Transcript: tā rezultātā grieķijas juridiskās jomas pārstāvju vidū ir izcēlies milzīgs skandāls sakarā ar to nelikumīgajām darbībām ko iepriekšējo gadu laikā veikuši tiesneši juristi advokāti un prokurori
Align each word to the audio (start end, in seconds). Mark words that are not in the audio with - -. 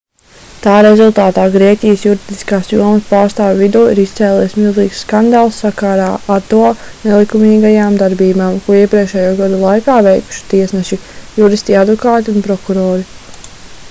tā 0.61 0.71
rezultātā 0.85 1.41
grieķijas 1.55 2.05
juridiskās 2.05 2.69
jomas 2.75 3.03
pārstāvju 3.09 3.59
vidū 3.65 3.83
ir 3.91 4.01
izcēlies 4.05 4.55
milzīgs 4.61 5.03
skandāls 5.05 5.59
sakarā 5.65 6.07
ar 6.37 6.47
to 6.55 6.63
nelikumīgajām 6.79 8.01
darbībām 8.03 8.59
ko 8.65 8.79
iepriekšējo 8.81 9.39
gadu 9.45 9.61
laikā 9.67 10.01
veikuši 10.11 10.45
tiesneši 10.57 11.03
juristi 11.45 11.81
advokāti 11.87 12.35
un 12.37 12.45
prokurori 12.51 13.07